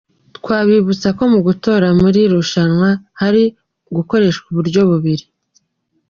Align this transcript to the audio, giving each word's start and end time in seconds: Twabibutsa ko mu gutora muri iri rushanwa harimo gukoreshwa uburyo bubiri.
Twabibutsa 0.37 1.07
ko 1.17 1.23
mu 1.33 1.39
gutora 1.47 1.87
muri 1.99 2.17
iri 2.23 2.31
rushanwa 2.35 2.89
harimo 3.21 3.53
gukoreshwa 3.95 4.45
uburyo 4.51 4.81
bubiri. 4.89 5.25